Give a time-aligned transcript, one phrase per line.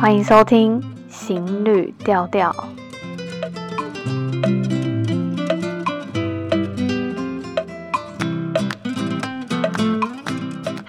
[0.00, 0.80] 欢迎收听
[1.10, 2.52] 《行旅调调》。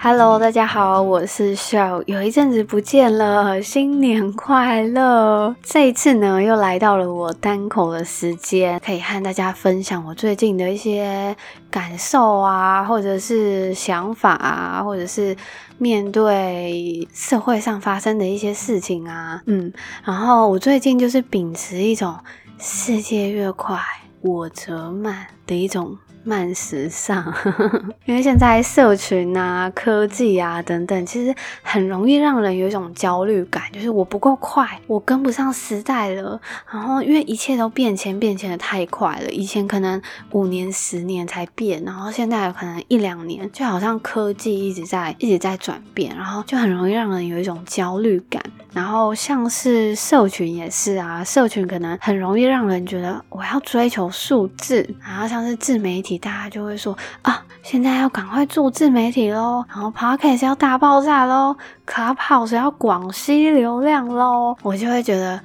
[0.02, 5.54] Hello，大家好，我是 Shel，有一阵子不见了，新年快乐！
[5.62, 11.36] 这一次呢，又来到了我单口的时间，可以和大家分享我最近的一些
[11.70, 15.36] 感受啊，或者是想法啊，或者是
[15.76, 19.70] 面对社会上发生的一些事情啊，嗯，
[20.02, 22.16] 然后我最近就是秉持一种
[22.56, 23.78] 世界越快，
[24.22, 25.98] 我则慢的一种。
[26.22, 27.32] 慢时尚，
[28.04, 36.40] 因为现在社群啊、科技啊等等，其实很容易让人有一种焦虑感，就是我不够快，我跟不上时代了。
[36.70, 40.00] 然后，因为一切都变迁，变迁的太快了，以前可能
[40.32, 48.42] 五年、十年才变，然后现在可能一两年，就好像科技一直在一直在转变，然后就很容易让人有一种焦虑感。
[48.72, 56.18] 然后，像是社群也是啊，社群可能很容易让人觉得我要追求数字，然后像是自媒体。
[56.18, 65.40] 大家就会说啊，现在要赶快做自媒体喽，然后 Podcast 要大爆炸喽，Clubhouse 要广吸流量喽，我就会觉得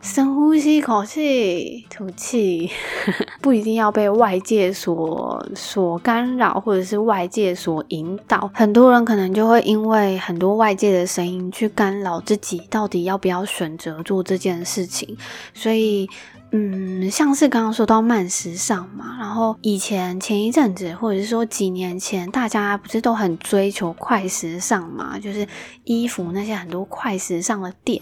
[0.00, 2.70] 深呼吸一口气，吐气，
[3.42, 8.50] 不一定要被外界所所干扰，或者是外界所引导。
[8.54, 15.16] 很多人可能就会因为很多外界的声音去干扰自己，到底要不要选择做这件事情，
[15.52, 16.08] 所以。
[16.50, 25.18] 嗯，像是刚刚说到慢时尚嘛，然后以前前一阵子，或者是说几年前，大家不是都很追求快时尚嘛？
[25.18, 25.46] 就是
[25.84, 28.00] 衣服那些很多快时尚的店，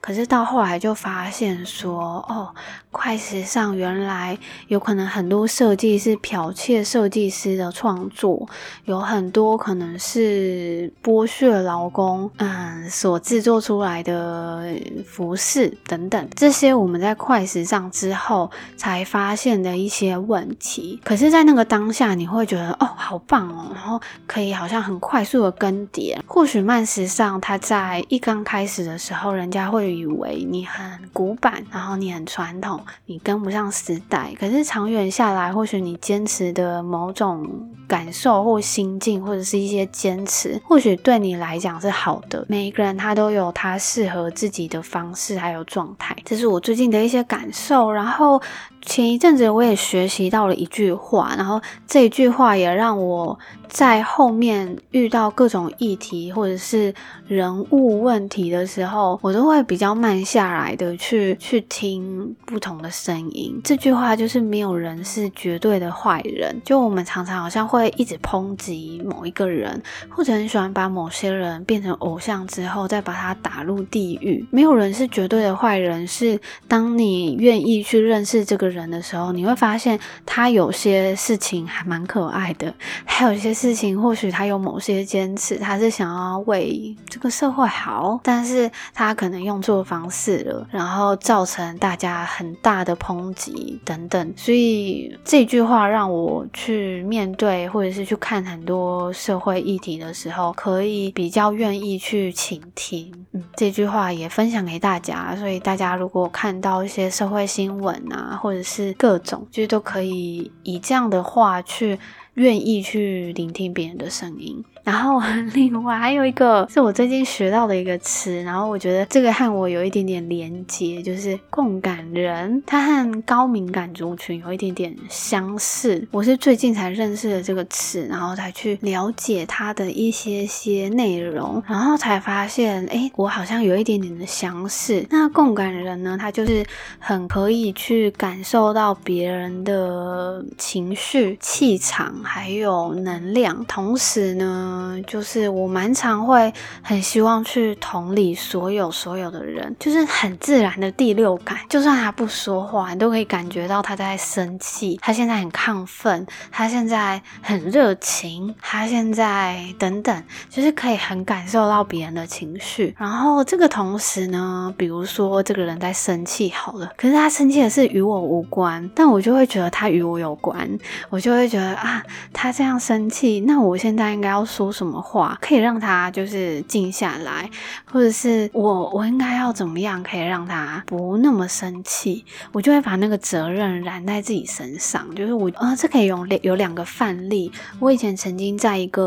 [0.00, 2.52] 可是到后来就发现说，哦，
[2.90, 8.48] 快时尚原来有可能很多设计是剽窃设计师的创作，
[8.86, 14.64] 有很多可能是剥削劳工，嗯，所制作出来的
[15.06, 26.18] 服饰等等，这些我们在快时尚之后才发现的一些问题，可是，在那个当下，你会觉得哦，好棒哦，然后可以好像很快速的更迭。
[26.26, 34.32] 或许慢时尚，它在一刚开始的时候，人家会以为你很古板，然后你很传统，你跟不上时代。
[34.38, 37.48] 可是长远下来，或许你坚持的某种
[37.86, 42.44] 感受或心境，或者是一些坚持，或许对你来讲是好的。
[42.48, 47.73] 每一个人他都有他适合自己的方式还有状态，这是我最近的一些感受。
[47.92, 48.40] 然后
[48.84, 53.38] 前一阵子我也学习到了一句话，然后这一句话也让我。
[53.66, 56.94] 在后面遇到各种议题或者是
[57.26, 63.60] 人物问题的时候，我都会比较慢下来的去去听不同的声音。
[63.64, 66.54] 这句话就是没有人是绝对的坏人。
[66.64, 74.46] 就我们常常好像会一直抨击某一个人，或者很喜欢把某些人变成偶像之后再把他打入地狱。
[74.52, 82.74] 没有人是绝对的坏人，是当你愿意去认识这个人的时候，你会发现他有些事情还蛮可爱的，
[83.06, 83.54] 还有一些。
[83.54, 94.34] 事情或许他有某些坚持，他是想要为这个社会好，但是他可能用错方式了，然后造成大家很大的抨击等等。
[94.36, 103.14] 所以这句话让我去面对或者是去看很多社会议题的时候，可以比较愿意去倾听。
[103.34, 105.36] 嗯，这句话也分享给大家。
[105.36, 112.00] 所以大家如果看到一些社会新闻啊，或者是各种，其实都可以以这样的话去。
[112.34, 114.64] 愿意去聆听别人的声音。
[114.84, 115.18] 然后
[115.54, 126.06] 另外还有一个是我最近学到的一个词，然后我觉得这个和我有一点点连接，就是共感人，它和高敏感族群有一点点相似。
[126.10, 135.06] 我是最近才认识了这个词，然后才去了解它的一些些内容，然后才发现，诶，我好像有一点点的相似。
[135.08, 136.62] 那共感人呢，他就是
[136.98, 144.73] 很可以去感受到别人的情绪、气场还有能量，同时呢。
[144.74, 162.96] 嗯，就是我蛮常会很希望去同理所有所有的人，就是很自然的第六感，就算他不说话，你都可以感觉到他在生气，他现在很亢奋，他现在很热情，他现在等等，就是可以很感受到别人的情绪。
[162.98, 170.68] 然后这个同时呢，比如说这个人在生气好了，可是他生气的是与我无关，但我就会觉得他与我有关，
[171.10, 177.48] 我就会觉得啊，他这样生气，那我现在应该要说说什么话，可以让他就是静下来，
[177.90, 182.24] 或者是我我应该要怎么样可以让他不那么生气？
[182.52, 187.52] 我就会把那个责任揽在自己身上，就是我啊、呃，这可以用两有两个范例。
[187.78, 189.04] 我以前曾经在一个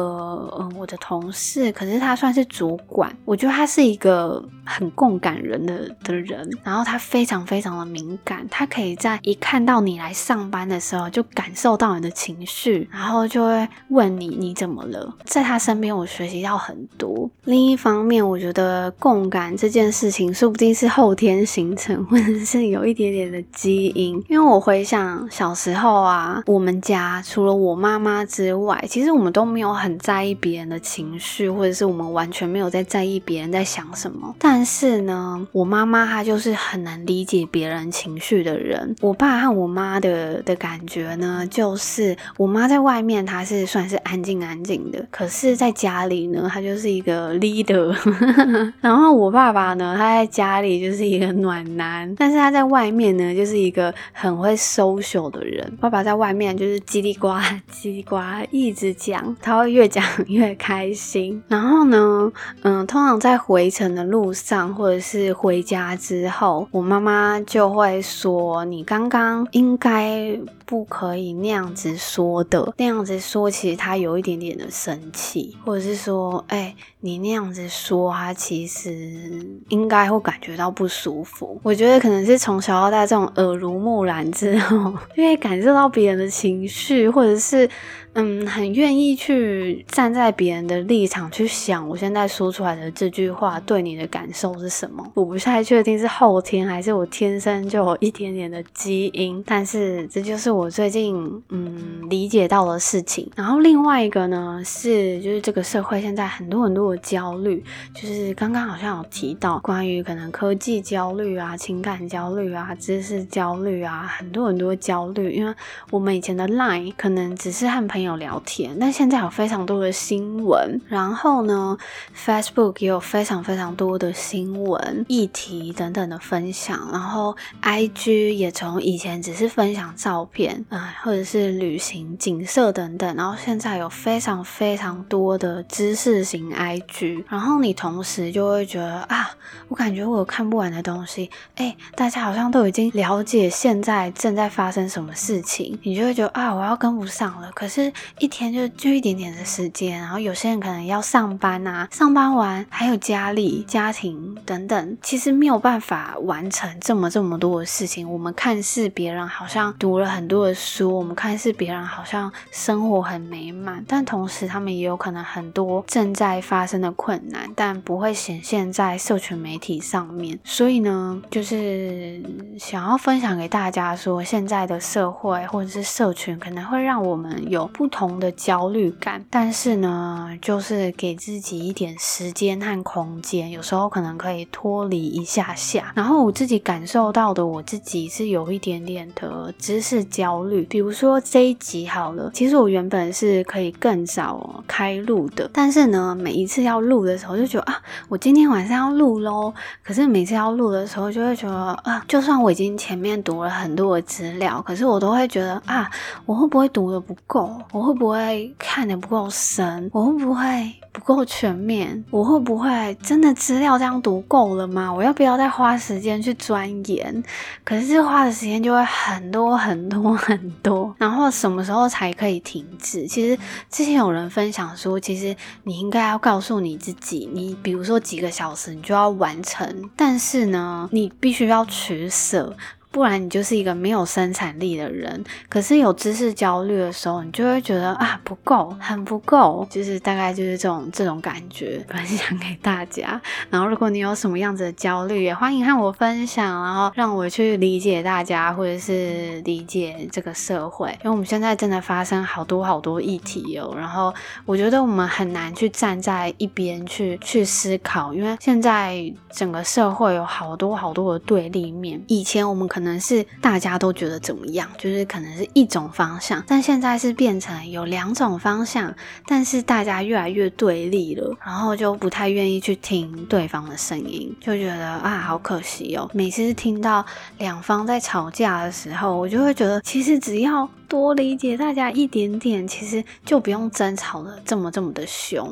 [0.60, 15.16] 嗯、我的同事，可是他算是主管，我觉得他是一个很共感人的的人，然后他非常非常的敏感，他可以在一看到你来上班的时候就感受到你的情绪，然后就会问你你怎么了。
[15.26, 17.30] 在 他身边，我学习到很多。
[17.46, 24.22] 另一方面，我觉得共感这件事情说不定是后天形成，或者是有一点点的基因。
[24.28, 34.36] 因为我回想小时候啊，我们家除了我妈妈之外，其实我们都没有很在意别人的情绪，或者是我们完全没有在在意别人在想什么。
[34.38, 38.96] 但是呢，我妈妈她就是很难理解别人情绪的人。
[39.02, 47.96] 我爸和我妈的的感觉呢，就是我妈在外面她是算是安静安静的，可是是在家里呢，他就是一个 leader。
[48.82, 55.72] 然后我爸爸呢，他在家里就是一个暖男，但是他在外面呢，就是一个很会 social 的人。
[55.80, 57.28] 爸爸在外面就是叽里呱
[57.72, 58.16] 叽里呱
[58.50, 61.42] 一直讲，他会越讲越开心。
[61.48, 62.32] 然后呢，
[62.64, 70.36] 嗯，通常在回程的路上或者是回家之后，我妈妈就会说：“你刚刚应该
[70.68, 81.58] 不可以那样子说的，那样子说其实他有一点点的生气，或者是说，哎、你那样子说，他其实应该会感觉到不舒服。
[81.64, 87.70] 我觉得可能是从小到大这种耳濡目染之后， 因为感受到别人的情绪，或者是。”
[88.20, 95.08] 嗯，很愿意去站在别人的立场去想，我现在说出来的这句话对你的感受是什么？
[95.14, 101.16] 我不太确定是后天还是我天生就有一点点的基因，但是这就是我最近
[101.50, 103.30] 嗯理解到的事情。
[103.36, 107.64] 然后另外一个呢是，就是这个社会现在很多很多的焦虑，
[107.94, 115.54] 就是刚刚好像有提到关于可能科技焦虑啊、情感焦虑啊、知识焦虑啊，很多很多焦虑，因为
[115.92, 118.07] 我们以前的 Line 可能只是和朋友。
[118.08, 121.78] 有聊天，但现在有非常多的新闻，然后呢
[122.16, 139.30] ，Facebook 也有非常非常多的新闻议题等等的分享，然后 IG 也从以前只是分享照片啊，或者是旅行景色等等，然后现在有非常非常多的知识型 IG，然后你同时就会觉得啊，
[139.68, 147.92] 我感觉我有看不完的东西，哎，大家好像都已经了解现在正在发生什么事情，你就会觉得啊，我要跟不上了，可是。
[148.20, 158.10] 一天就就一点点的时间，然后有些人可能要上班啊，上班完还有家里、家庭等等，其实没有办法完成这么这么多的事情。
[158.12, 170.38] 我们看似别人好像读了很多的书，我们看似别人好像生活很美满，但同时他们也有可能很多正在发生的困难，但不会显现在社群媒体上面。
[170.44, 172.22] 所以呢，就是
[172.58, 177.88] 想要分享给大家说，现在的社会或者是社群可能会让我们有不。
[177.88, 185.94] 同的焦虑感，但是呢，就是给自己一点时间和空间，有时候可能可以脱离一下下。
[185.96, 190.64] 然后我自己感受到的，我自己是有一点点的知识焦虑。
[190.64, 199.54] 比如说这一集好了，其实我原本是可以更早开录的，但是呢，每一次要录的时候就觉得啊，我今天晚上要录喽。
[199.82, 205.90] 可是每次要录的时候，就会觉得啊，就算我已经前面读了很多的资料，可是我都会觉得啊，
[206.26, 207.50] 我会不会读得不够？
[207.72, 209.90] 我会不会看得不够深？
[209.94, 212.04] 我会不会不够全面？
[212.10, 214.92] 我会不会真的资料这样读够了吗？
[214.92, 217.24] 我要不要再花时间去钻研？
[217.64, 223.06] 可是花的时间就会很多很多很多，然后什么时候才可以停止？
[223.08, 223.38] 其实
[223.70, 232.56] 之前有人分享说，其实你应该要告诉你自己，你比如说几个小时你就要完成，但是呢，你必须要取舍。
[232.92, 235.24] 不然你就是一个没有生产力的人。
[235.50, 243.22] 可是有知识焦虑的时候，你就会觉得啊，不够，很不够，就是大概就是这种这种感觉，分享给大家。
[243.50, 250.90] 然后如果你有什么样子的焦虑，也欢迎和我分享，然后让我去理解大家，或者是理解这个社会。
[251.04, 253.74] 因为我们现在真的发生好多好多议题哦。
[253.78, 254.14] 然后
[254.46, 262.02] 我觉得我们很难去站在一边去去思考，因为现在整个社会有好多好多的对立面。
[262.08, 268.94] 以前我们可可能是大家都觉得怎么样，就是可能是一种方向，但现在是变成有两种方向，
[269.26, 276.08] 但是大家越来越对立了，然后就不太愿意去听对方的声音，就觉得啊，好可惜哦。
[276.14, 277.04] 每次听到
[277.40, 285.52] 两方在吵架的时候，我就会觉得，其实只要多理解大家一点点，其实就不用争吵得这么这么的凶。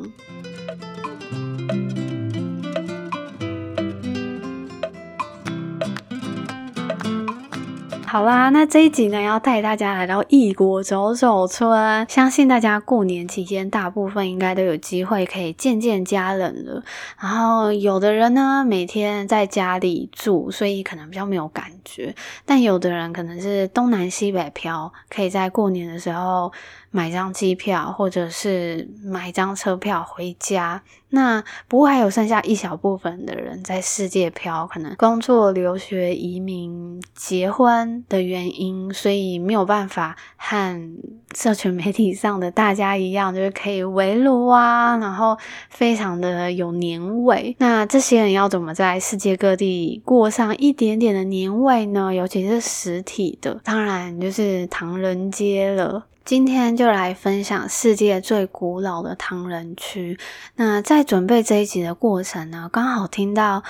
[8.16, 12.06] 好啦，那这一集呢，要带大家来到异国走走村。
[12.08, 16.82] 相信大家过年期间，大部分应该都有机会可以见见家人了。
[17.20, 22.14] 然后有的人呢，每天在家里住，所以可能比较没有感觉。
[22.46, 26.50] 但有的人可能是东南西北漂，可以在过年的时候
[26.96, 30.82] 买张机票，或者是买张车票回家。
[31.10, 40.96] 那不过还有剩下一小部分的人在世界漂，可能工作、留学、移民、结婚的原因，所以没有办法和
[41.34, 45.36] 社群媒体上的大家一样，就是可以围炉啊，然后
[45.68, 47.54] 非常的有年味。
[47.58, 52.14] 那这些人要怎么在世界各地过上一点点的年味呢？
[52.14, 56.06] 尤其是实体的，当然就是唐人街了。
[56.26, 60.18] 今天就来分享世界最古老的唐人区。
[60.56, 63.62] 那在准备这一集的过程呢，刚好听到。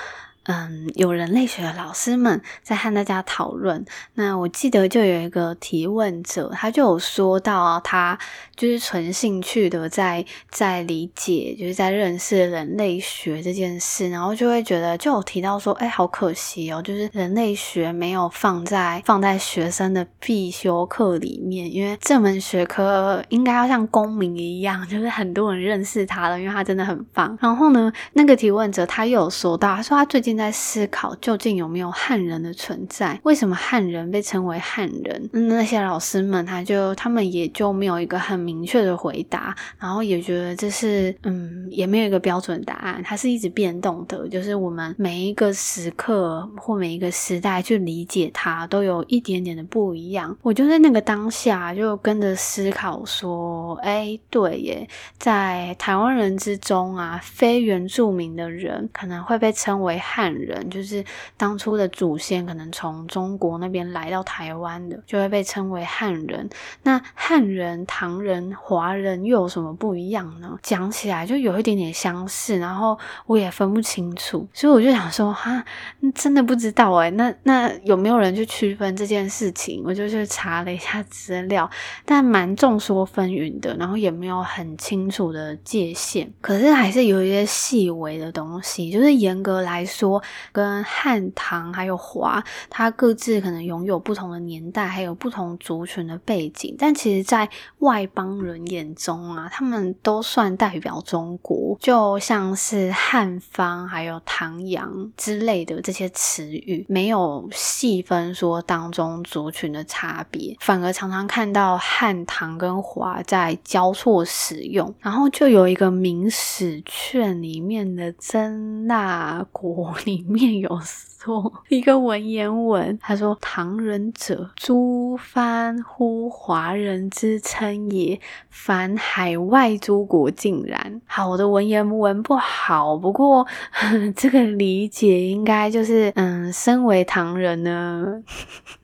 [0.48, 3.84] 嗯，有人类学的老师们在和大家讨论。
[4.14, 8.16] 那我记得就有一个提问者，他就有说到，他
[8.54, 27.36] 就是纯兴趣的在在理解，就是在认识人类学这件事，然后就会觉得就有提到说，哎，好可惜哦，就是人类学没有放在放在学生的必修课里面，因为这门学科应该要像公民一样， 就是很多人认识他了，因为他真的很棒。
[27.40, 30.35] 然后呢，那个提问者他又有说到，他说他最近。
[30.36, 33.18] 在思考究竟有没有汉人的存在？
[33.22, 35.30] 为什么汉人被称为汉人？
[35.32, 44.28] 那些老师们，他就他们也就没有一个很明确的回答，然后也觉得这是嗯，也没有一个标准答案，它是一直变动的。
[44.28, 50.36] 就是我们每一个时刻或每一个时代去理解它，都有一点点的不一样。
[50.42, 54.88] 我就在那个当下就跟着思考说，哎，对耶，
[55.18, 60.25] 在台湾人之中啊，非原住民的人可能会被称为汉。
[60.26, 61.04] 汉人就是
[61.36, 66.50] 当初的祖先，可能从中国那边来到台湾的，就会被称为汉人。
[66.82, 70.58] 那汉人、唐人、华人又有什么不一样呢？
[70.64, 75.64] 讲起来就有一点点相似，然后我也分不清楚，所以我就想说，哈，
[76.12, 77.08] 真的不知道哎。
[77.12, 79.80] 那那有没有人去区分这件事情？
[79.86, 81.70] 我就去查了一下资料，
[82.04, 86.28] 但蛮众说纷纭的，然后也没有很清楚的界限。
[86.40, 90.15] 可是还是有一些细微的东西，就是严格来说。
[90.52, 119.95] 跟汉、唐还有华，它各自可能拥有不同的年代，还有不同族群的背景，但其实，在外邦人眼中啊，他们都算代表中国，就像是汉方还有唐阳之类的这些词语，没有细分说当中族群的差别，反而常常看到汉、唐跟华在交错使用，然后就有一个《明史劝》里面的曾纳国。
[120.04, 133.46] 里面有说一个文言文，他说：“唐人者，诸番呼华人之称也，凡海外诸国尽然。”好，我的文言文不好，不过
[134.14, 138.22] 这个理解应该就是，嗯，身为唐人呢，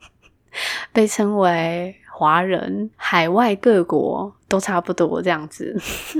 [0.91, 4.33] 被称为华人，海外各国。
[4.49, 5.75] 都差不多这样子，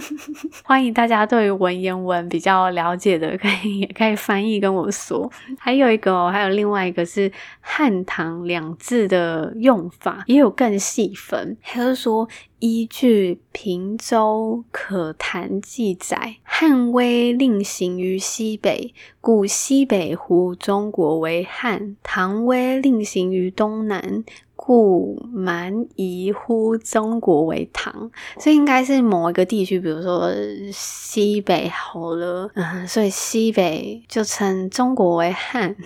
[0.65, 5.31] 欢迎大家对于文言文比较了解的，可以也可以翻译跟我说。
[5.59, 7.31] 还有一个哦，还有另外一个是
[7.61, 11.55] 汉唐两字的用法，也有更细分。
[11.61, 24.23] 他就说，依据平周可谈记载，汉威令行于西北，故西北乎中国为汉；唐威令行于东南。
[24.65, 30.31] 故蛮夷乎中国为唐，所以应该是某一个地区，比如说
[30.71, 35.75] 西北好了，嗯，所以西北就称中国为汉。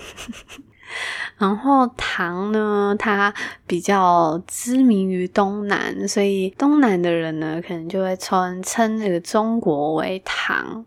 [1.40, 3.34] 然后唐呢，它
[3.66, 10.86] 比较知名于东南，所以东南的人呢，可能就会称称这个中国为唐。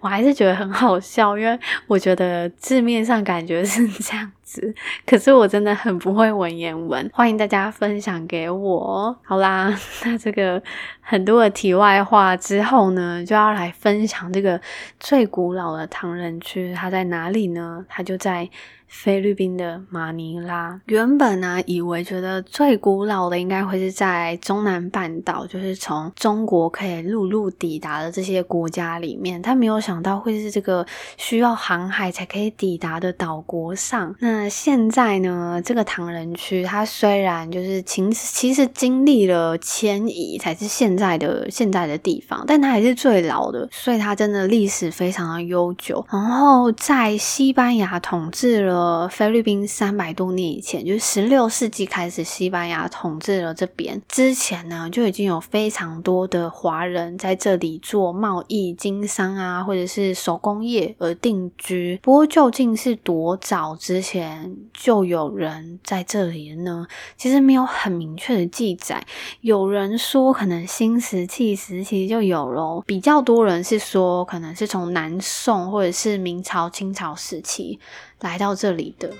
[0.00, 4.74] 我还是觉得很好笑，因为我觉得字面上感觉是这样子，
[5.06, 7.08] 可是我真的很不会文言文。
[7.12, 9.16] 欢迎大家分享给我。
[9.24, 10.62] 好啦， 那这个
[11.00, 14.60] 很多的题外话之后呢，就要来分享这个
[15.00, 17.84] 最古老的唐人区，它在哪里呢？
[17.88, 18.48] 它就在
[18.88, 20.80] 菲律宾的马尼拉。
[20.86, 30.84] 原本呢，以为觉得最古老的应该会是在中南半岛，就是从中国可以陆路抵达的这些国家里面，他没有想到会是这个
[31.16, 34.14] 需要航海才可以抵达的岛国上。
[34.20, 46.04] 那现在呢，这个唐人区，它虽然就是其其实经历了迁移，才是现在的现在的地方，但它还是最老的，所以它真的历史非常的悠久。
[46.10, 61.98] 然后在西班牙统治了呃菲律宾三百多年以前，就是十六世纪开始，西班牙统治了这边之前呢，就已经有非常多的华人在这里做贸易、经商啊，或者是手工业而定居。
[62.00, 66.86] 不过究竟是多早之前就有人在这里呢？
[67.16, 69.04] 其实没有很明确的记载。
[69.40, 77.80] 有人说可能新石器时期就有了，比较多人是说可能是从南宋或者是明朝、清朝时期
[78.20, 79.12] 来到这里的。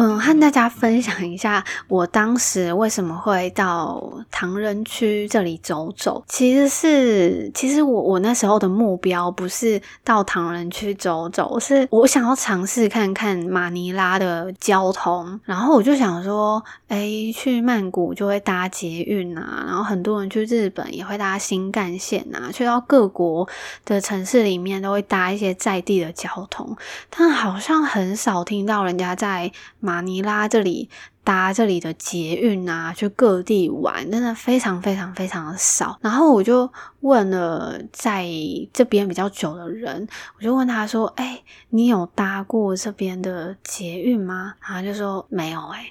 [0.00, 4.00] 嗯，和大家分享一下我当时为什么会到
[4.30, 6.22] 唐人区这里走走。
[6.28, 15.40] 其实是，其实我我那时候的目标不是到唐人区走走，是我想要尝试看看马尼拉的交通。
[15.44, 23.48] 然后我就想说，诶，去曼谷就会搭捷运啊，然后很多人去日本也会搭新干线啊，去到各国
[23.84, 26.76] 的城市里面都会搭一些在地的交通，
[27.10, 29.50] 但好像很少听到人家在。
[29.88, 30.90] 马尼拉这里
[31.24, 35.98] 搭这里的捷运啊，去各地玩，真的非常非常非常的少。
[36.02, 38.28] 然后我就问了在
[38.70, 45.86] 这边比较久的人，我就问他说：“哎，你有搭过这边的捷运吗？”然后他就说：“没有。”哎。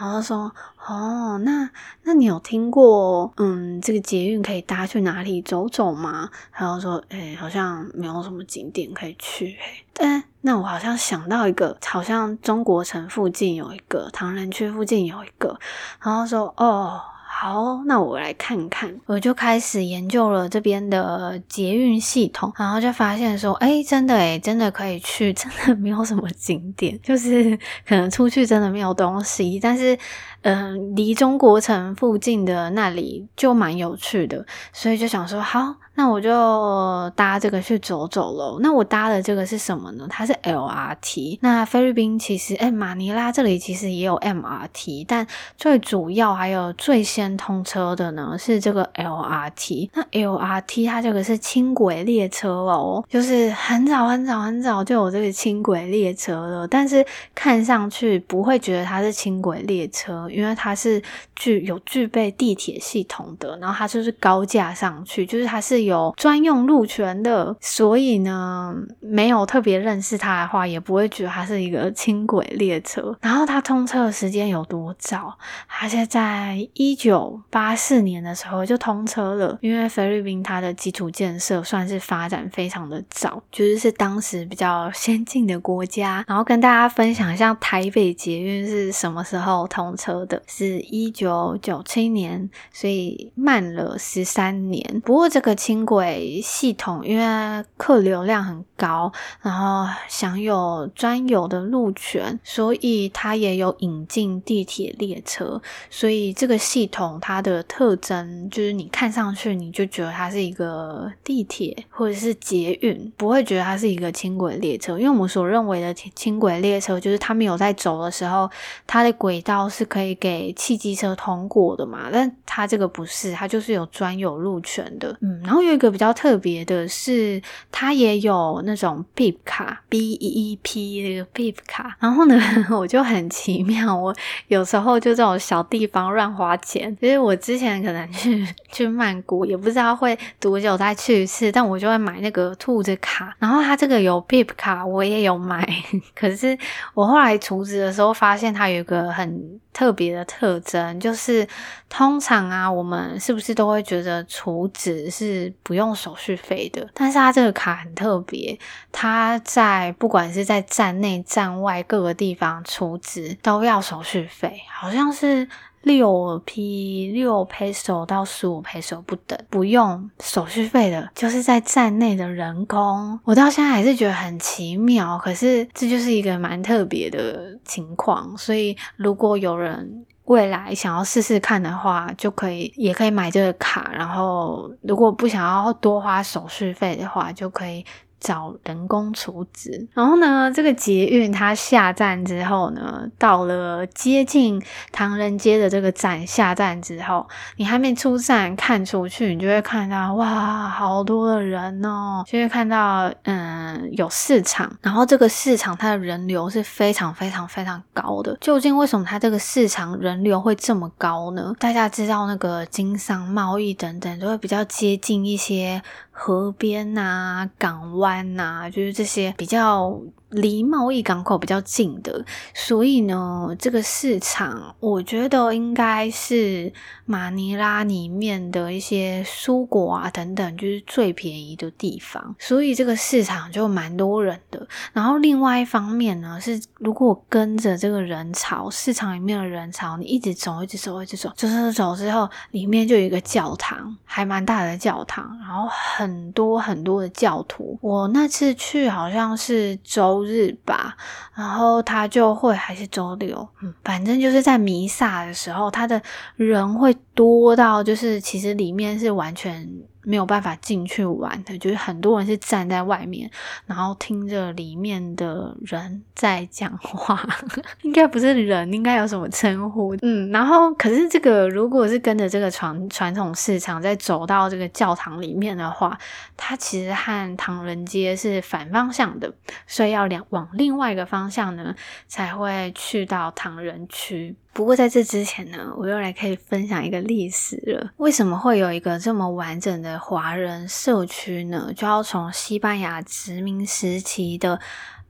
[0.00, 0.50] 然后说，
[0.88, 1.68] 哦，那
[2.04, 6.30] 那你有听过，嗯，这个捷运可以搭去哪里走走吗？
[6.54, 9.58] 然后说，诶，好像没有什么景点可以去。
[9.98, 15.58] 哎那我好像想到一个，好像中国城附近有一个，唐人区附近有一个。
[16.02, 17.02] 然后说，哦。
[17.32, 27.56] 好，那我来看看，我就开始研究了这边的捷运系统，然后就发现说，哎，真的哎，真的可以去，真的没有什么景点，就是
[27.86, 29.96] 可能出去真的没有东西，但是。
[30.42, 38.58] 嗯，离中国城附近的那里就蛮有趣的，所以就想说，好，那我就搭这个去走走喽。
[38.62, 40.06] 那我搭的这个是什么呢？
[40.08, 41.38] 它是 LRT。
[41.42, 45.26] 那菲律宾其实，哎，马尼拉这里其实也有 MRT，但
[45.58, 49.90] 最主要还有最先通车的呢是这个 LRT。
[49.92, 60.29] 那 LRT 它这个是轻轨列车哦，就是很早很早很早就有这个轻轨列车了，但是看上去不会觉得它是轻轨列车。
[60.30, 61.02] 因为它是
[61.34, 73.16] 具有具备地铁系统的，然后它就是高架上去，就是它是有专用路权的，所以呢，没有特别认识它的话，也不会觉得它是一个轻轨列车。
[73.20, 75.36] 然后它通车的时间有多早？
[75.68, 86.24] 它是在一九八四年的时候就通车了，因为菲律宾它的基础建设算是发展非常的早，就是是当时比较先进的国家。
[86.28, 95.00] 然后跟大家分享一下台北捷运是什么时候通车的是一九九七年，所以慢了十三年。
[95.04, 105.60] 不过这个轻轨系统因为客流量很高，然后享有专有的路权，所以它也有引进地铁列车。
[105.88, 114.98] 所以这个系统它的特征就是你看上去你就觉得它是一个地铁或者是捷运，不会觉得它是一个轻轨列车。
[114.98, 118.50] 因为我们所认为的轻轨列车就是它没有在走的时候，
[118.86, 120.09] 它的轨道是可以。
[120.16, 125.16] 给汽机车通过的嘛，但它这个不是，它就是有专有路权的。
[125.20, 131.96] 嗯，然后有一个比较特别的是，它也有那种 Beep 卡，B E E P 那个 Beep 卡。
[131.98, 134.14] 然后呢， 我就很奇妙，我
[134.48, 136.96] 有时候就这种小地方乱花钱。
[137.00, 143.34] 其实我之前可能去 去曼谷，也不知道会多久再去一次，但我就会买那个兔子卡。
[143.38, 145.66] 然后它这个有 Beep 卡，我也有买。
[146.14, 146.56] 可是
[146.94, 151.46] 我后来储值的时候，发现它有一个很特别别的特征就是，
[151.90, 156.88] 通常啊，我们是不是都会觉得储值是不用手续费的？
[156.94, 158.58] 但是它这个卡很特别，
[158.90, 165.46] 它在不管是在站内站外各个地方储值都要手续费，好像是。
[165.82, 173.18] 六 P 六 peso 到十五 peso 不等，不用手续费的，就是在站内的人工。
[173.24, 178.36] 我到现在还是觉得很奇妙，可是这就是一个蛮特别的情况。
[178.36, 183.90] 所以如果有人未来想要试试看的话，就可以也可以买这个卡。
[183.92, 187.84] 然后如果不想要多花手续费的话，就可以。
[188.20, 208.36] 找人工储值，然后呢，这个捷运它下站之后呢，到了接近唐人街的这个站下站之后，你还没出站，看出去你就会看到哇，好多的人哦，就会看到嗯有市场，然后这个市场它的人流是非常非常非常高的。
[208.40, 211.54] 究竟为什么它这个市场人流会这么高呢？
[211.58, 215.82] 大家知道那个经商贸易等等都会比较接近一些。
[216.22, 219.98] 河边呐、港湾呐、就是这些比较。
[220.30, 226.72] 离贸易港口比较近的，所以呢，这个市场我觉得应该是
[227.04, 234.64] 马尼拉里面的一些蔬果啊等等，就是最便宜的地方，所以这个市场就蛮多人的。
[234.92, 247.76] 然后另外一方面呢，是如果跟着这个人潮，市场里面的人潮，你一直走，一直走，一直走，走走走之后，里面就有一个教堂，还蛮大的教堂，然后很多很多的教徒。
[247.80, 250.19] 我那次去好像是周。
[250.24, 250.96] 日吧，
[251.40, 256.02] 然后他就会还是周六，嗯，反正就是在弥撒的时候，他的
[256.36, 259.66] 人会多到，就是其实里面是完全。
[260.02, 263.30] 没有办法进去玩的，就是很多人是站在外面，
[263.66, 267.22] 然后听着里面的人在讲话，
[267.82, 269.94] 应该不是人，应该有什么称呼？
[270.00, 275.96] 嗯，然后可是这个如果是跟着这个传传统市场再走到这个教堂里面的话，
[276.34, 279.30] 它其实和唐人街是反方向的，
[279.66, 281.74] 所以要两往另外一个方向呢，
[282.08, 284.34] 才会去到唐人区。
[284.52, 287.92] 不过在这之前呢，我又来可以分享一个历史了。
[287.98, 291.72] 为什么会有一个这么完整的华人社区呢？
[291.76, 294.60] 就要从西班牙殖民时期的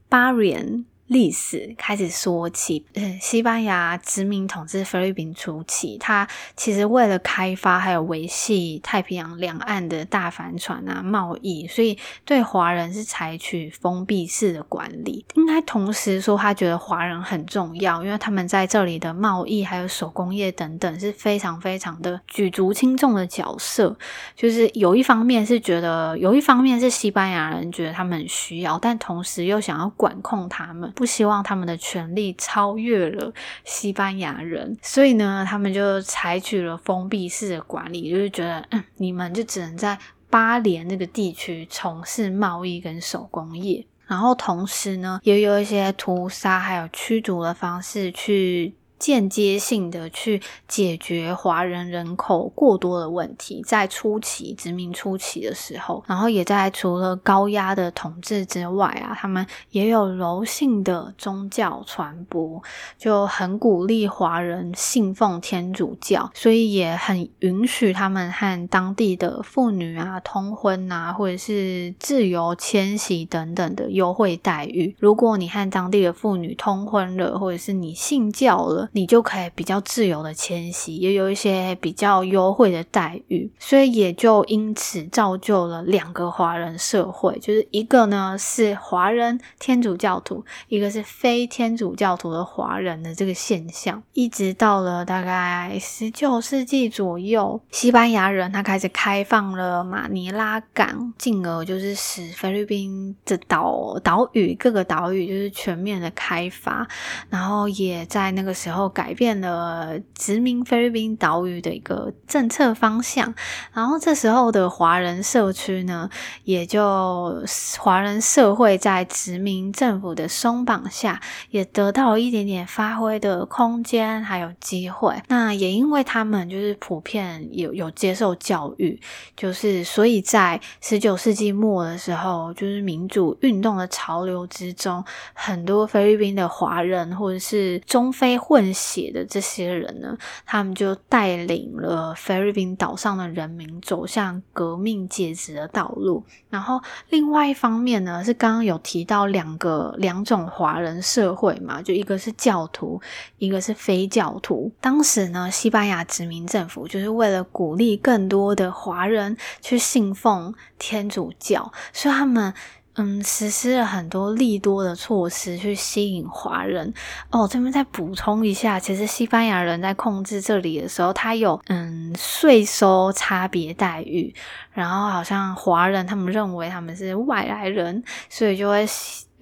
[0.07, 0.85] 巴连。
[1.11, 15.25] 历史开始说起，嗯，西班牙殖民统治菲律宾初期，它其实为了开发还有维系太平洋两岸的大帆船啊贸易，所以对华人是采取封闭式的管理。
[15.35, 23.93] 应该同时说，他觉得华人很重要，因为他们在这里的贸易还有手工业等等是非常非常的举足轻重的角色。
[24.33, 30.89] 就是有一方面是觉得，有一方面是西班牙人觉得他们很需要，但同时又想要管控他们。
[31.01, 33.33] 不希望他们的权利超越了
[33.63, 39.97] 西班牙人，所以呢，他们就采取了封闭式的管理，就是觉得，嗯，你们就只能在
[40.29, 48.75] 巴联那个地区从事贸易跟手工业，然后同时呢，也有一些屠杀还有驱逐的方式去。
[49.01, 62.61] 间接性的去解决华人人口过多的问题，在初期殖民初期的时候，然后也在除了高压的统治之外啊，他们也有柔性的宗教传播，
[62.95, 74.95] 就很鼓励华人信奉天主教，所以也很允许他们和当地的妇女啊通婚啊，或者是自由迁徙等等的优惠待遇。
[74.99, 78.89] 如果你和当地的妇女通婚了，或者是你信教了。
[78.93, 106.85] 你就可以比较自由的迁徙，也有一些比较优惠的待遇，所以也就因此造就了两个华人社会，就是一个呢是华人天主教徒，一个是非天主教徒的华人的这个现象，一直到了大概十九世纪左右，西班牙人他开始开放了马尼拉港，进而就是使菲律宾的岛岛屿各个岛屿就是全面的开发，
[107.29, 108.80] 然后也在那个时候。
[108.89, 113.33] 改变了殖民菲律宾岛屿的一个政策方向，
[113.73, 116.09] 然后这时候的华人社区呢，
[116.43, 117.43] 也就
[117.79, 125.21] 华人社会在殖民政府的松绑下，也得到一点点发挥的空间还有机会。
[125.27, 128.99] 那也因为他们就是普遍有有接受教育，
[129.35, 146.23] 就是所以在十九世纪末的时候，就是民主运动的潮流之中，很多菲律宾的华人或者是中非混写的这些人呢，他们就带领了菲律宾岛上的人民走向革命阶级的道路。
[146.49, 153.01] 然后另外一方面呢，是刚刚有提到两个两种华人社会嘛，就一个是教徒，
[153.37, 154.71] 一个是非教徒。
[154.79, 162.53] 当时呢，西班牙殖民政府就是为了鼓励更多的华人去信奉天主教，所以他们。
[162.95, 166.93] 嗯，实施了很多利多的措施去吸引华人。
[167.29, 174.33] 哦，这边再补充一下，其实西班牙人在控制这里的时候，他有嗯税收差别待遇，
[174.73, 178.85] 然后好像华人他们认为他们是外来人，所以就会。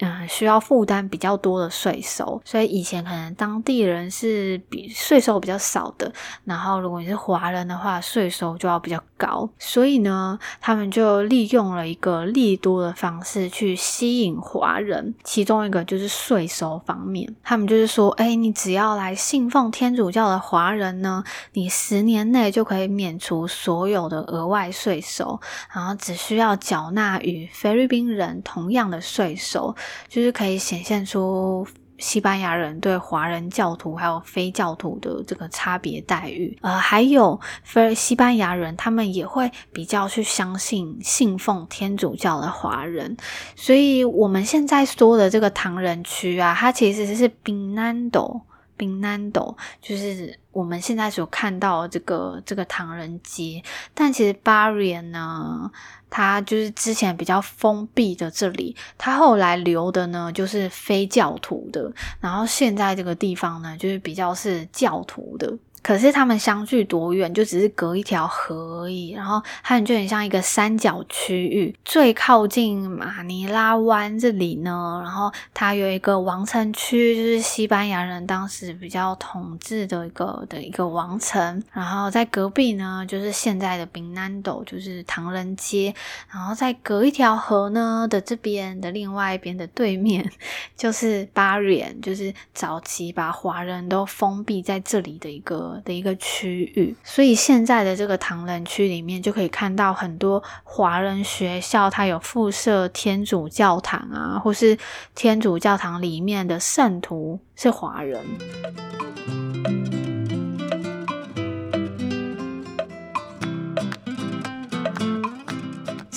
[0.02, 6.10] 嗯，需要负担比较多的税收，所以以前可能当地人是比税收比较少的，
[6.44, 25.38] 然后如果你是华人的话，税收就要比较高，所以呢，他们就利用了一个利多的方式去吸引华人，其中一个就是税收方面，他们就是说，哎，你只要来信奉天主教的华人呢，你十年内就可以免除所有的额外税收，
[25.74, 29.76] 然后只需要缴纳与菲律宾人同样的税收。
[30.08, 31.66] 就是可以显现出
[31.98, 43.14] 西班牙人对华人教徒还有非教徒的这个差别待遇，呃，还有非西班牙人他们也会比较去相信信奉天主教的华人，
[43.54, 48.40] 所以我们现在说的这个唐人区啊，它其实是 Binondo
[48.80, 53.62] Binando 就是我们现在所看到这个这个唐人街，
[53.92, 55.70] 但其实 Barrio 呢。
[56.12, 61.88] 它就是之前比较封闭的这里，它后来留的呢就是非教徒的，
[62.18, 65.56] 然后现在这个地方呢就是比较是教徒的。
[65.82, 67.32] 可是他们相距多远？
[67.32, 69.12] 就只是隔一条河而已。
[69.12, 75.00] 然后它就很像一个三角区域，最靠近马尼拉湾这里呢。
[75.02, 81.62] 然后它有一个王城区，就是西班牙人当时比较统治的一个的一个王城。
[81.72, 85.94] 然后在隔壁呢，就是现在的 Binondo，就是唐人街。
[86.30, 90.30] 然后在隔一条河呢的这边的另外一边的对面，
[90.76, 95.69] 就是 Barrio，就是早期把华人都封闭在这里的一个。
[95.84, 104.76] 的一个区域，所以现在的这个唐人区里面就可以看到很多华人学校，它有附设天主教堂啊，或是
[105.14, 108.24] 天主教堂里面的圣徒是华人。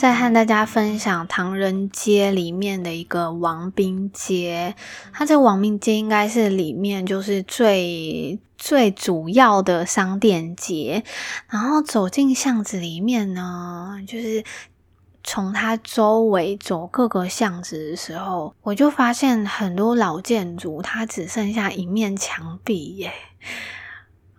[0.04, 4.76] 再和大家分享唐人街里面的一个王宾街，
[5.14, 11.06] 它这个王宾街应该是里面就是最最主要的商店街。
[11.48, 14.44] 然后走进巷子里面呢，就是
[15.24, 23.14] 从它周围走各个巷子的时候，我就发现很多老建筑，它只剩下一面墙壁耶。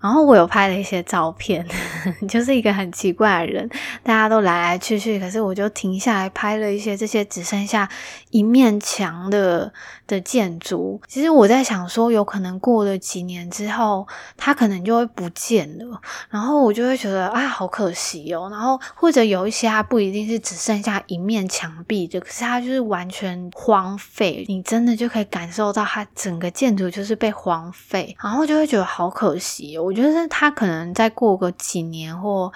[0.04, 1.66] 然后我有拍了一些照片，
[2.28, 3.66] 就是一个很奇怪的人，
[4.02, 7.88] 大家都来来去去，可是我就停下来拍了一些这些只剩下
[8.28, 9.72] 一面墙的
[10.06, 11.00] 的建筑。
[11.08, 18.48] 其实我在想说，有可能过了几年之后，它可能就会不见了，然后我就会觉得啊，好可惜哦。
[18.50, 29.82] 然后或者有一些它不一定是只剩下一面墙壁的，可是它就是完全荒废，你真的就可以感受到它整个建筑就是被荒废，然后就会觉得好可惜哦。
[29.82, 32.52] 我觉得他可能再过个几年或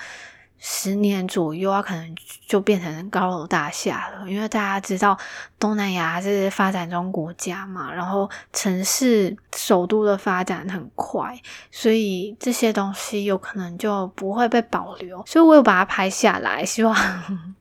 [0.59, 2.17] 十年左右，啊可能
[2.47, 4.31] 就变成高楼大厦了。
[4.31, 5.17] 因为大家知道
[5.59, 11.39] 东南亚是发展中国家嘛，然后城市首都的发展很快，
[11.71, 15.25] 所以这些东西有可能就不会被保留。
[15.27, 16.95] 所以我有把它拍下来，希望。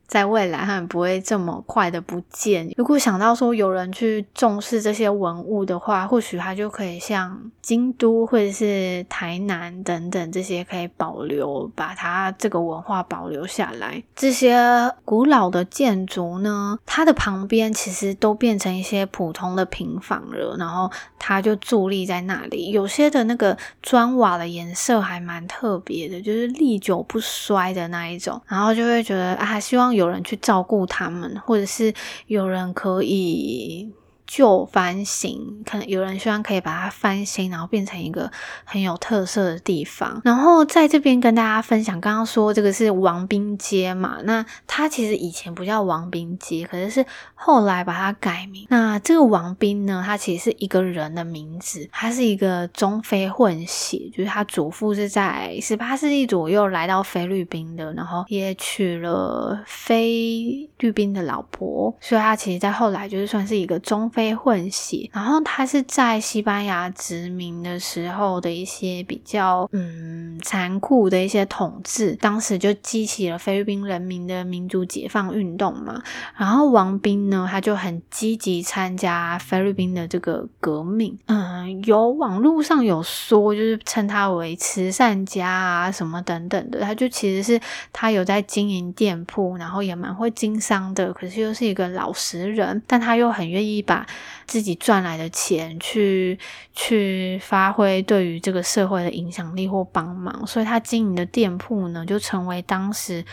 [0.08, 2.72] 在未来，他们不会这么快的不见。
[2.78, 14.02] 如果想到说有人去重视这些文物的话，或许他就可以像京都或者是台南等等这些可以保留，把它这个文化保留下来。
[14.16, 14.58] 这些
[15.04, 22.70] 古老的建筑呢，它的旁边其实都变成一些普通的平房了，然后它就伫立在那里。
[22.70, 29.97] 有些的那个砖瓦的颜色还蛮特别的，就是历久不衰的那一种，然后就会觉得啊，希望。
[29.98, 31.92] 有人去照顾他们，或者是
[32.28, 33.92] 有人可以
[34.28, 38.30] 旧翻新，可能有人希望可以把它翻新，然后变成一个
[38.62, 40.20] 很有特色的地方。
[40.22, 48.66] 然后在这边跟大家分享，刚刚说这个是王宾街嘛，那它其实以前不叫王宾街，可是是后来把它改名。
[48.68, 64.10] 那这个王宾呢，他其实是一个人的名字，他是一个中非混血，就是他祖父是在十八世纪左右来到菲律宾的，然后也娶了菲律宾的老婆，所以他其实在后来就是算是一个中。
[64.18, 76.02] 非混血，然后他是在西班牙殖民的时候的一些比较嗯残酷的一些统治，当时就激起了菲律宾人民的民族解放运动嘛。
[76.36, 81.16] 然后王斌呢，他就很积极参加菲律宾的这个革命。
[81.26, 86.80] 嗯，有网络上有说，就是称他为慈善家啊什么等等的。
[86.80, 87.60] 他就其实是
[87.92, 94.04] 他有在经营店铺，然后也蛮会经商的，可是又是一个老实人，但他又很愿意把。
[94.46, 96.38] 自己赚来的钱去
[96.72, 103.24] 去发挥对于这个社会的影响力或帮忙，所以他经营的店铺呢，就成为当时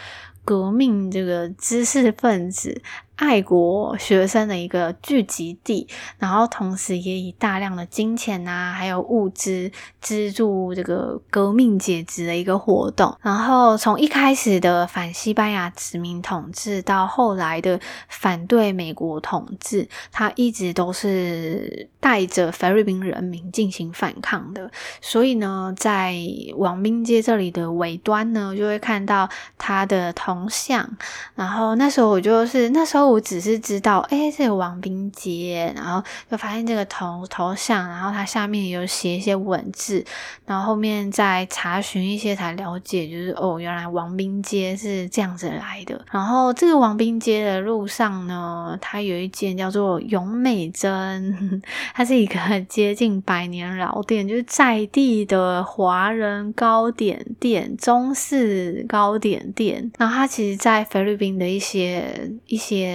[0.43, 2.81] 革命这个知识分子
[3.15, 5.87] 爱国学生的一个聚集地，
[6.19, 13.17] 然后同时也以大量的金钱啊，还有物资资助这个革命阶级的一个活动。
[13.21, 24.69] 然后从一开始的反西班牙殖民统治，到后来的反对美国统治，他一直都是带着菲律宾人民进行反抗的。
[24.99, 26.13] 所以呢，在
[26.57, 30.97] 王兵街这里的尾端呢，就会看到他的铜像。
[31.35, 33.04] 然后那时候我就是那时候。
[33.09, 40.03] 我只是知道，哎，这个王冰街，然后就发现这个头头像，然后它下面有写一些文字，
[40.45, 46.03] 然后后面再查询一些才了解，就是哦，原来王冰街是这样子来的。
[46.11, 51.61] 然后这个王冰街的路上呢，它有一间叫做永美珍，
[51.93, 52.39] 它是一个
[52.69, 59.91] 接近百年老店，就是在地的华人糕点店，中式糕点店。
[59.97, 62.94] 然后它其实，在菲律宾的一些一些。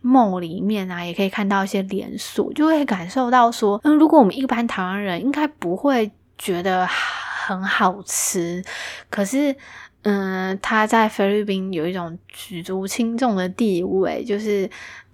[0.00, 8.64] 梦里面啊，也可以看到一些连锁，就会感受到说，嗯，如果我们一般台湾人应该不会觉得很好吃，
[9.10, 9.54] 可是，
[10.02, 14.68] 嗯，他在菲律宾有一种举足轻重的地位，就是。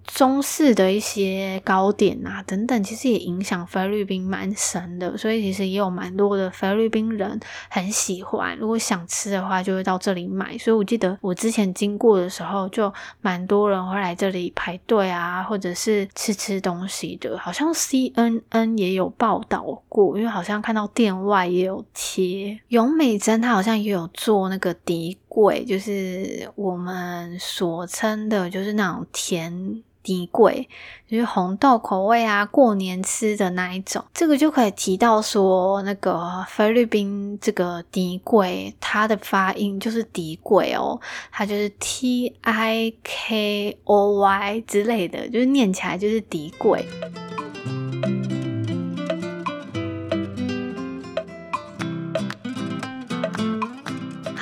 [0.05, 8.57] 中式的一些糕点啊等等，其实也影响菲律宾蛮深的，所以其实也有蛮多的菲律宾人很喜欢。
[8.57, 10.57] 如果想吃的话，就会到这里买。
[10.57, 17.37] 所以我记得我之前经过的时候，就蛮多人会来这里排队啊，或者是吃吃东西的。
[17.37, 22.59] 好像 CNN 也有报道过，因为好像看到店外也有贴。
[22.69, 29.83] 永美珍他好像也有做那个底粿，就是我们所称的，就是那种甜。
[30.01, 30.65] 底粿
[31.07, 40.99] 就是红豆口味啊，过年吃的那一种，这个就可以提到说，那个菲律宾这个底粿，它的发音就是底粿哦，
[41.31, 46.81] 它就是 T I K O Y 之类的，就是念起来就是底粿。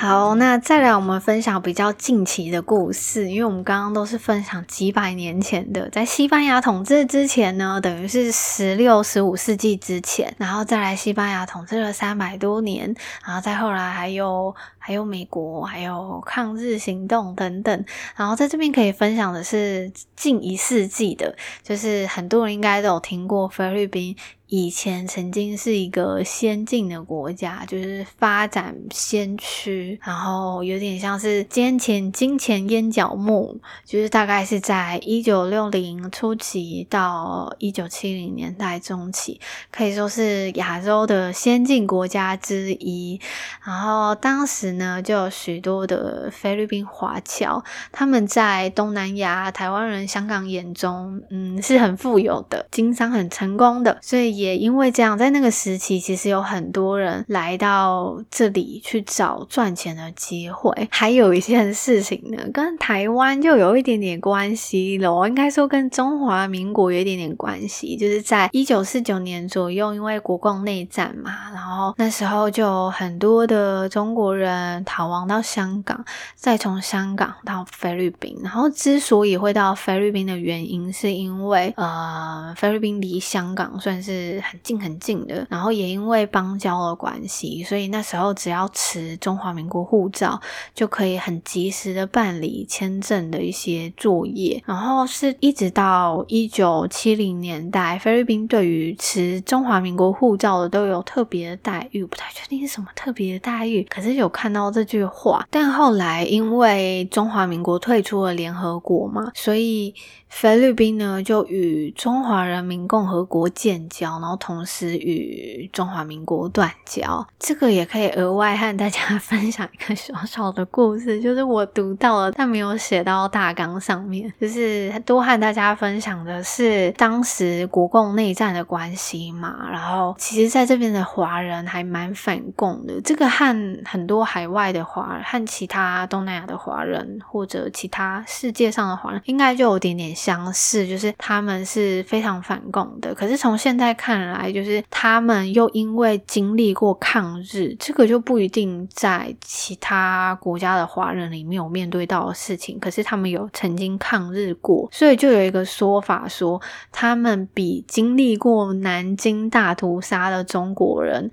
[0.08, 14.56] 好，那再来我们分享比较近期的故事，因为我们刚刚都是分享几百年前的，在西班牙统治之前呢，等于是十六、十五世纪之前，然后再来西班牙统治了三百多年，然后再后来还有
[14.88, 17.84] 还有美国，还有抗日行动等等，
[18.16, 24.16] 然后在这边可以分享的是近一世纪的，就是很多人应该都有听过菲律宾。
[24.50, 39.38] 以前曾经是一个先进的国家，就是发展先驱，然后有点像是金钱金钱烟脚目，就是大概是在一九六零初期到一九七零年代中期，
[39.70, 43.20] 可以说是亚洲的先进国家之一。
[43.62, 47.62] 然后当时呢，就有许多的菲律宾华侨，
[47.92, 54.38] 他们在东南亚、台湾人、香港眼中，嗯，是很富有的，经商很成功的，所以。
[54.38, 60.70] 也因为这样，在那个时期，其实有很多人来到这里去找赚钱的机会。
[60.92, 65.26] 还有一件事情呢，跟台湾就有一点点关系了。
[65.26, 76.04] 应该说跟中华民国有一点点关系，就是在一九四九年左右，因为国共内战嘛，然后那时候就很多的中国人逃亡到香港，
[76.34, 78.36] 再从香港到菲律宾。
[78.42, 84.42] 然后之所以会到菲律宾的原因，是因为呃，菲律宾离香港算是。
[84.48, 90.40] 很近很近的，然后也因为邦交的关系，所以那时候只要持中华民国护照，
[90.74, 94.62] 就可以很及时的办理签证的一些作业。
[94.64, 105.46] 然后是一直到一九七零年代，菲律宾对于持中华民国护照的都有特别的待遇，不太确定是什么特别的待遇，可是有看看到这句话。
[105.50, 109.94] 但后来因为中华民国退出了联合国嘛，所以。
[110.30, 117.26] 菲律宾呢，就与中华人民共和国建交，然后同时与中华民国断交。
[117.38, 124.30] 这个也可以额外和大家分享一个小小的故事，就是我读到了，但没有写到大纲上面。
[124.38, 129.70] 就是多和大家分享的是当时国共内战的关系嘛。
[129.72, 140.14] 然后其实在这边的华人还蛮反共的，这个和很多海海外的华人、和其他东南亚的华人或者其他世界上的华人，应该就有点点。
[140.14, 143.14] 相似，就是他们是非常反共的。
[143.14, 152.78] 可是从现在看来，就是他们又因为经历过抗日，这个就不一定在其他国家的华人里面有面对到的事情。
[152.78, 156.60] 可是他们有曾经抗日过，所以就有一个说法说，
[156.92, 161.30] 他们比经历过南京大屠杀的中国人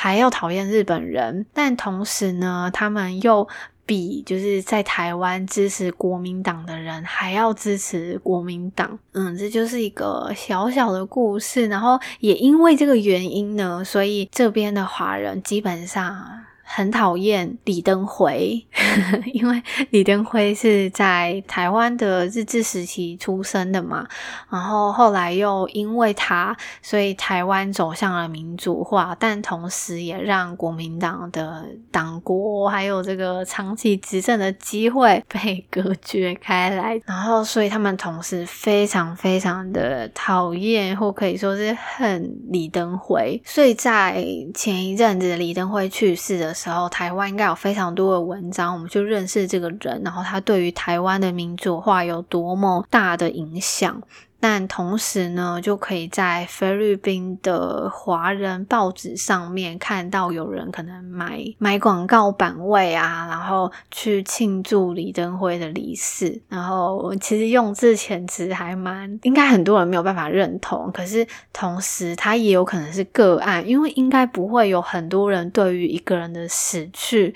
[0.00, 1.44] 还要讨厌日本人。
[1.52, 3.48] 但同时呢，他们又
[3.84, 8.96] 比就是在台湾支持国民党的人还要支持国民党。
[9.12, 11.66] 嗯，这就是一个小小的故事。
[11.66, 16.44] 然后也因为这个原因呢，所以这边的华人基本上。
[16.70, 18.62] 很讨厌李登辉，
[19.32, 24.06] 因为李登辉是在台湾的日治时期出生的嘛，
[24.50, 54.02] 然后后来又因为他，所以台湾走向了民主化，但同时也让国民党的党国还有这个长期执政的机会被隔绝开来，然后所以他们同时非常非常的讨厌，或可以说是恨李登辉，所以在前一阵子李登辉去世的时候，台湾应该有非常多的文章，我们就认识这个人，然后他对于台湾的民主化有多么大的影响。
[54.40, 66.40] 但同时呢，就可以在菲律宾的华人报纸上面看到有人可能买买广告版位啊，然后去庆祝李登辉的离世。
[66.48, 70.90] 然后其实用字遣词还蛮，应该很多人没有办法认同。
[70.92, 77.34] 可是同时，他也有可能是个案，因为应该不会有很多人对于一个人的死去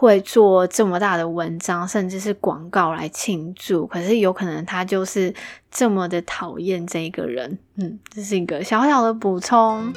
[0.00, 3.86] 会做这么大的文章，甚至是广告来庆祝。
[3.86, 5.32] 可是有可能他就是。
[5.72, 9.92] 这么的讨厌这个人，嗯，这是一个小小的补充。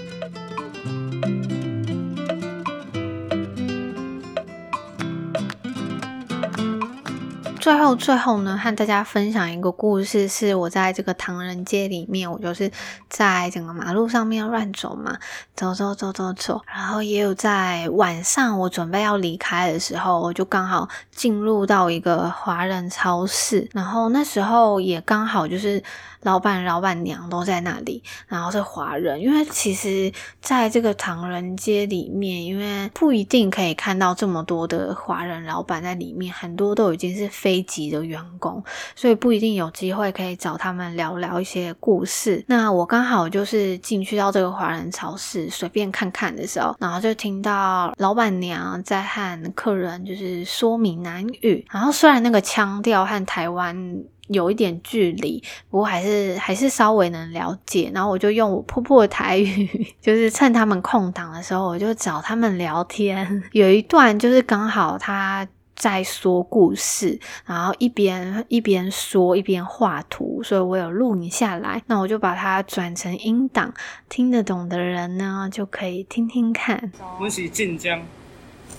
[7.64, 12.70] 最后，最后呢，和大家分享一个故事，是我在这个唐人街里面，我就是
[13.08, 15.18] 在整个马路上面乱走嘛，
[15.56, 25.82] 走走走走走，然后也有在晚上我准备要离开的时候，我就刚好进入到一个华人超市，然后那时候也刚好就是。
[26.24, 29.22] 老板、老板娘都在那里，然后是华人。
[29.22, 30.12] 因为其实
[30.42, 38.64] 在这个唐人街里面，因为不一定可以看到这么多的华人老板在里面，很多都已经是非籍的员工，
[38.96, 42.44] 所以不一定有机会可以找他们聊聊一些故事。
[42.48, 54.04] 那我刚好就是进去到这个华人超市随便看看的时候，然后就听到老板娘在和客人就是说闽南语，然后虽然那个腔调和台湾。
[54.34, 57.92] 有一点距离，不过还是还是稍微能了解。
[57.94, 59.70] 然后我就用我婆婆的台语，
[60.02, 63.44] 就是趁他们空档的时候，我就找他们聊天。
[63.54, 71.82] 有一段就是刚好他在说故事，然后一边一边说一边画图，所以我有录影下来。
[71.88, 73.74] 那我就把它转成音档，
[74.08, 76.92] 听得懂的人呢就可以听听看。
[77.20, 78.02] 我是晋江，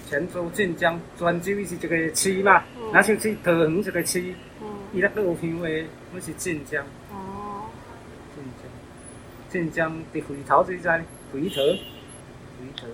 [0.09, 4.23] 泉州晋江，泉州是这个市嘛，那就是桃园这个市。
[4.95, 5.67] 伊那个有香话，
[6.15, 6.81] 我是晋江。
[7.11, 7.67] 哦。
[8.33, 8.71] 晋江，
[9.51, 11.57] 晋江伫回头即在回头，
[12.61, 12.87] 回头。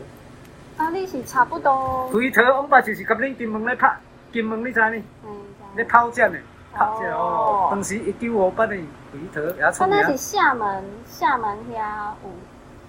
[0.79, 2.09] 啊，你是差不多。
[2.09, 3.95] 回头，往爸就是甲恁金门咧拍，
[4.33, 4.97] 金门你知呢？
[5.27, 5.31] 嗯。
[5.77, 6.39] 咧炮战的，
[6.73, 7.69] 炮战哦。
[7.71, 8.83] 当时一九五八年
[9.13, 9.91] 回头也出名。
[9.91, 12.31] 那是厦门，厦门遐有。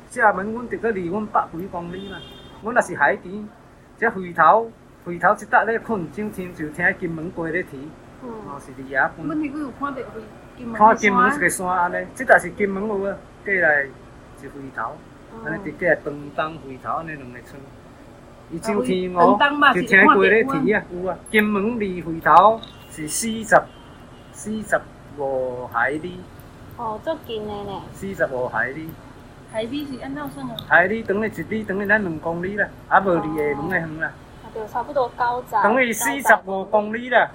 [0.09, 2.18] 厦门，阮伫个离阮百几公里嘛。
[2.64, 3.45] 阮也是海边，
[3.97, 4.72] 即回头，
[5.03, 7.89] 回头一搭咧困整天，就听金门过咧啼。
[8.24, 9.09] 哦，是伫遐。
[9.17, 10.01] 阮迄个有看到
[10.57, 10.78] 金门。
[10.78, 13.84] 看金门一个山安尼，即搭是金门路啊，过来
[14.39, 14.95] 是回头，
[15.43, 17.61] 安尼伫过来长东回头安尼两个村。
[18.51, 19.39] 伊上天哦，
[19.74, 21.17] 就听过咧啼啊，有啊。
[21.32, 22.59] 金门离回头
[22.91, 23.61] 是四十
[24.34, 24.82] 四十
[25.17, 26.19] 五海里。
[26.78, 27.82] 哦，足近的呢。
[27.93, 28.89] 四十五海里。
[29.51, 30.55] 海里是安怎算啊？
[30.67, 34.11] 海里等于一里等于咱两公里啦，啊无离个两个远啦。
[34.43, 35.63] 啊，就差不多高站。
[35.63, 37.32] 等于四十五公里啦。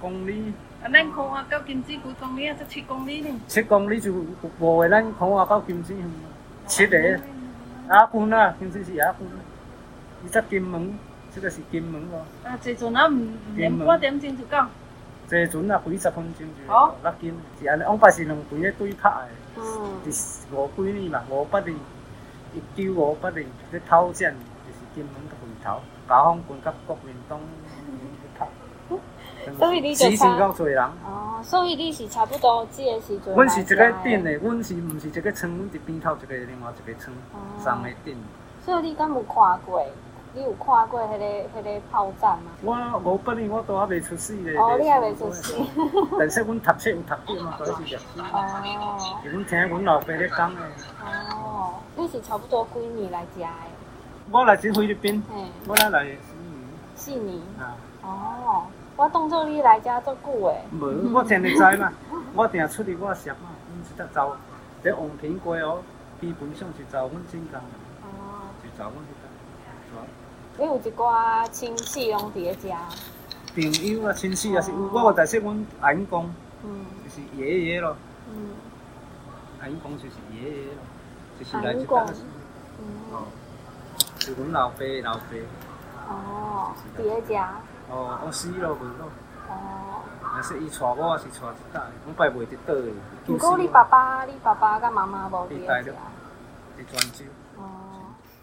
[0.00, 2.56] 公里，啊，咱考啊到金子几公里啊？
[2.58, 3.40] 才七公里呢。
[3.46, 4.12] 七公里就
[4.58, 5.94] 无诶，咱考啊到金子，
[6.66, 7.20] 七个，
[7.88, 9.20] 阿半啊，金子是阿半。
[10.24, 10.98] 伊只金门，
[11.34, 12.24] 这个是金门咯。
[12.44, 14.68] 啊，坐船啊，唔连半点钟就到。
[15.28, 19.28] 坐船啊，几十分钟就到金，是安尼，安排是两边咧对拍诶。
[19.56, 19.94] 哦。
[20.10, 21.76] 是五几年嘛，五八年，
[22.54, 24.34] 一九五八年咧讨战，
[24.66, 27.38] 就是金门个回头，解放军甲国民党。
[29.56, 30.36] 所以你就差
[31.04, 33.34] 哦，所以你是差不多这个时阵。
[33.34, 37.16] 阮是一个店的，阮是毋是一个村，阮伫边头一个另外一个村，
[37.58, 38.16] 三个店。
[38.64, 39.82] 所以你敢有看过？
[40.34, 42.52] 你有看过迄个迄个炮战吗？
[42.62, 44.58] 我五八年我都还未出世咧。
[44.58, 45.54] 哦，你还未出世。
[46.18, 47.96] 但是阮读册有读过嘛， 都是历史。
[48.18, 48.98] 哦。
[49.22, 50.60] 是阮听阮老爸咧讲的。
[51.30, 53.48] 哦，你是差不多几年来遮的？
[54.30, 55.24] 我来自菲律宾。
[55.34, 55.48] 嗯。
[55.66, 56.68] 我来来四年。
[56.94, 57.40] 四年。
[57.58, 57.74] 啊。
[58.02, 58.66] 哦。
[58.98, 60.60] 我当作你来遮足久诶。
[60.72, 61.92] 无，我真会知嘛。
[62.34, 64.36] 我定出去我熟嘛，阮是得走，
[64.82, 65.80] 在王平街哦，
[66.20, 67.60] 基本上是走阮晋江。
[68.02, 68.50] 哦。
[68.60, 70.02] 是走阮迄搭。
[70.58, 72.70] 你有一寡亲戚拢伫咧遮。
[73.54, 76.30] 朋友啊、亲戚也是有，我有在说阮阿公公，
[77.04, 77.96] 就是爷爷咯。
[78.34, 78.50] 嗯。
[79.60, 80.82] 阿姨公就是爷爷咯，
[81.38, 82.14] 就是来自当时。
[83.12, 83.22] 哦。
[84.18, 85.22] 是阮老爸老爸。
[86.08, 86.72] 哦。
[86.98, 87.34] 伫咧遮。
[87.90, 89.10] 哦，我死咯，袂咯。
[89.48, 90.02] 哦。
[90.34, 92.92] 若是伊带我，也是带一搭，我拜袂得倒的。
[93.26, 95.92] 不过你爸爸、你爸爸甲妈妈无伫咧遮。
[95.92, 97.24] 伫泉州。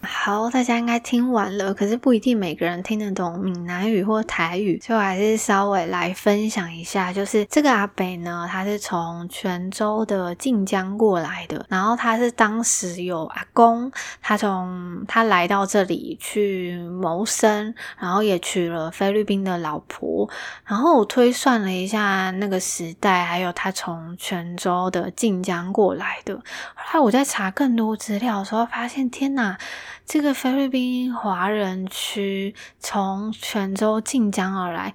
[0.06, 7.12] 好，大家应该听完了，可是不一定每个人听得懂闽南语或台语，所以我还是稍微来分享一下。
[7.12, 13.92] 就是这个阿北呢，他是从泉州的晋江过来的，然后他是当时有阿公，
[14.22, 20.30] 他从他来到这里去谋生，然后也娶了菲律宾的老婆。
[20.66, 26.36] 然后我推算了一下那个时代，还有他从泉州的晋江过来的。
[26.76, 29.58] 后来我在查更多资料的时候，发现天哪！
[30.06, 34.94] 这个菲律宾华人区从泉州晋江而来。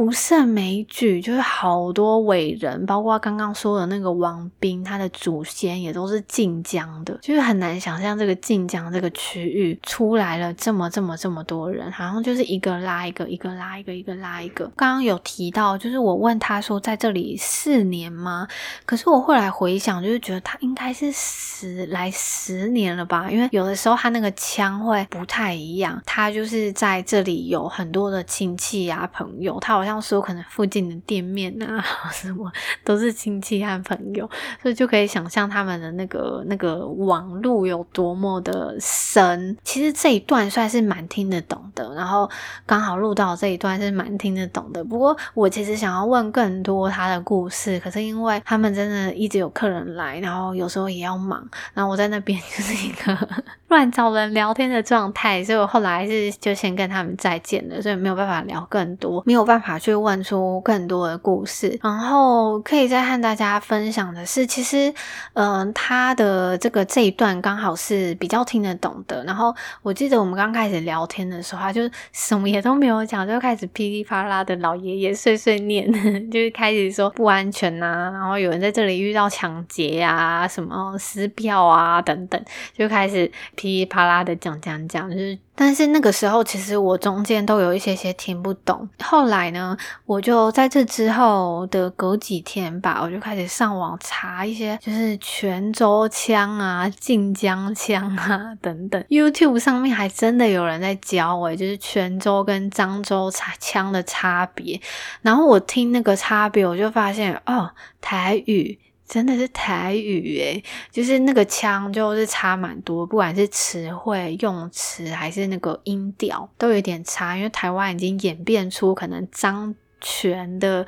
[0.00, 14.64] 不胜枚举，就是好多伟人，包括刚刚说的那个王斌，他的祖先也都是晋江的，就是很难想象这个晋江这个区域出来了这么这么这么多人，好像就是一个拉一个，一个拉一个，一个拉一个。
[14.74, 18.48] 刚刚有提到，就是我问他说在这里四年吗？
[18.86, 26.02] 可是我后来回想，就是觉得他应该是十来十年了吧，因为有的时候他那个腔会不太一样。
[26.06, 29.89] 他就是在这里有很多的亲戚啊朋友，他好像。
[29.90, 31.84] 这样说，可能附近的店面啊，
[32.14, 32.48] 什么
[32.84, 34.30] 都是亲戚和朋友，
[34.62, 39.56] 所以就可以想象他们的那个那个网路有多么的深。
[39.64, 42.30] 其实这一段算是蛮听得懂的，然后
[42.64, 44.84] 刚好录到这一段是蛮听得懂的。
[44.84, 53.28] 不过我其实想要问更多他的故事，可是因为他们真的一直有客人来，然后有时候也要忙，然后我在那边 就是一个
[53.70, 59.70] 乱找人聊天的状态，所以我后来是就先跟他们再见了，所以没有办法聊更多，没有办法。
[59.80, 64.92] 去问出更多的故事，然后可以再和大家分享的是，其实，
[65.32, 69.24] 嗯、他的这个这一段刚好是比较听得懂的。
[69.24, 75.90] 然后我记得我们刚开始聊天的时候，他就什么也都没有讲，就开始噼里啪啦的老爷爷碎碎念，
[76.30, 82.44] 就是开始说不安全呐、啊，然后有人在这里遇到抢劫啊，什么撕票啊等等，
[82.76, 83.30] 就开始
[83.60, 85.38] 噼里啪啦的讲讲讲，就是。
[85.54, 88.88] 但是那个时候，其实我中间都有一些些听不懂。
[89.00, 99.04] 后来呢，我就在这之后的隔几天吧，我就开始上网查一些，就是泉州腔啊、晋江腔啊等等。
[99.10, 104.80] YouTube 上面还真的有人在教我，就是泉州跟漳州腔的差别。
[105.20, 108.78] 然后我听那个差别，我就发现哦，台语。
[109.10, 120.86] 真的是台语诶，就是那个腔就是差蛮多，不管是词汇、用词还是那个音调都有点差，因为台湾已经演变出可能张全的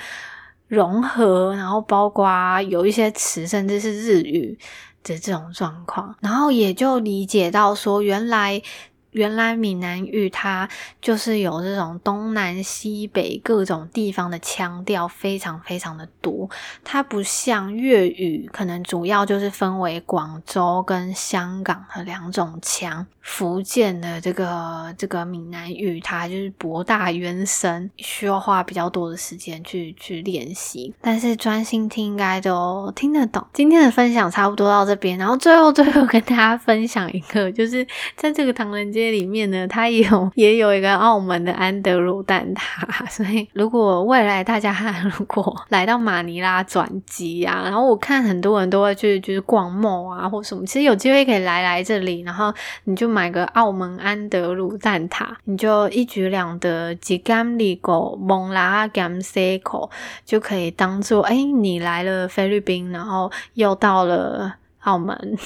[0.69, 4.57] 融合，然后包括有一些词甚至是日语
[5.03, 8.63] 的这种状况，然后也就理解到说原来。
[9.13, 10.69] 原来闽南语它
[11.01, 16.51] 就是有这种东南西北各种地方的腔调，非常非常的多。
[16.85, 23.07] 它不像粤语，可能主要就是分为广州跟香港的两种腔。
[23.23, 30.93] 福建的这个这个闽南语，它就是博大渊深，需要花比较多的时间去去练习。
[31.01, 33.47] 但是专心听，应该都听得懂。
[33.53, 39.13] 今天的分享差不多到这边，然后最后最后跟大家分享一个，就是在这个唐人街。
[39.13, 44.73] 里面呢，它也有也有一个澳门的安德鲁蛋挞， 所以如果未来大家
[45.19, 52.51] 如果来到马尼拉转机啊，然后我看很多人都会去就是逛 mall 啊或什么，其实有机会可以来来这里，然后
[52.85, 59.91] 你就买个澳门安德鲁蛋挞，你就一举两得，几干里狗蒙拉干塞口
[60.25, 65.37] 就可以当做哎你来了菲律宾，然后又到了澳门。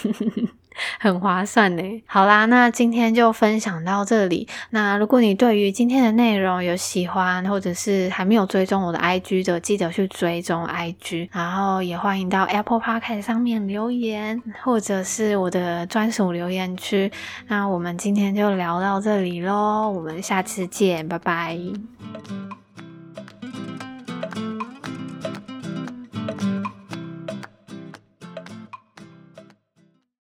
[0.98, 1.82] 很划算呢。
[2.06, 4.46] 好啦，那今天就分享到这里。
[4.70, 11.28] 那如果你对于今天的内容有喜欢，或者是还没有追踪我的 IG 的，记得去追踪 IG。
[11.32, 17.10] 然后也欢迎到 Apple Podcast 上面留言，或者是我的专属留言区。
[17.48, 21.56] 那我们今天就聊到这里喽，我们下次见，拜拜。